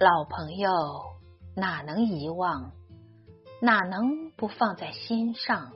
[0.00, 0.72] 老朋友
[1.54, 2.72] 哪能遗忘？
[3.62, 5.70] 哪能不放在心上？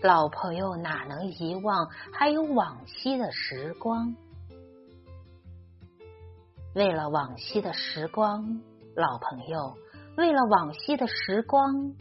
[0.00, 1.88] 老朋友哪能遗忘？
[2.12, 4.14] 还有往昔的时光。
[6.72, 8.62] 为了往昔的时光，
[8.94, 9.76] 老朋友，
[10.16, 11.94] 为了往昔的时光，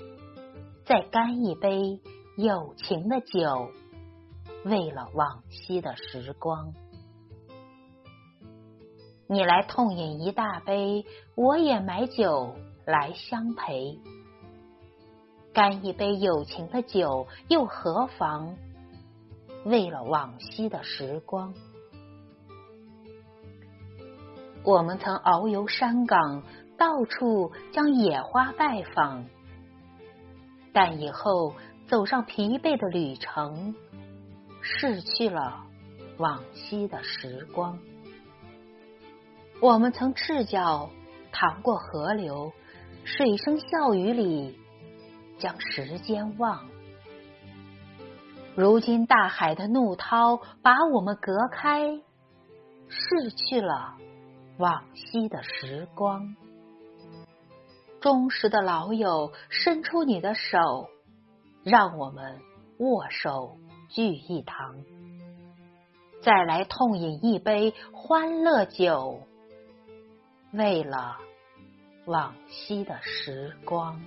[0.85, 1.99] 再干一杯
[2.37, 3.71] 友情的酒。
[4.63, 6.75] 为了往昔的时光。
[9.29, 11.05] 你来痛饮一大杯，
[11.35, 12.55] 我也买酒
[12.85, 13.99] 来相陪。
[15.53, 18.55] 干一杯友情的酒又何妨？
[19.65, 21.53] 为了往昔的时光，
[24.63, 26.43] 我们曾遨游山岗，
[26.77, 29.25] 到处将野花拜访。
[30.71, 31.53] 但以后
[31.87, 33.75] 走上疲惫的旅程，
[34.61, 35.65] 逝去了
[36.17, 37.77] 往昔的时光。
[39.59, 40.91] 我们曾赤脚
[41.31, 42.51] 趟过河流，
[43.03, 44.55] 水声笑语里
[45.39, 46.69] 将时间忘。
[48.55, 51.99] 如今大海的怒涛把我们隔开，
[52.87, 53.95] 逝去了
[54.59, 56.35] 往昔的时光。
[57.99, 60.59] 忠实的老友，伸出你的手，
[61.63, 62.39] 让我们
[62.77, 63.57] 握手
[63.89, 64.75] 聚一堂，
[66.21, 69.21] 再来痛饮一杯欢乐酒。
[70.51, 71.17] 为了
[72.05, 74.01] 往昔的时光。